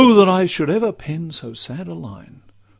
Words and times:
that 0.15 0.27
I 0.27 0.47
should 0.47 0.71
ever 0.71 0.91
pen 0.91 1.29
so 1.31 1.53
sad 1.53 1.87
a 1.87 1.93
line! 1.93 2.41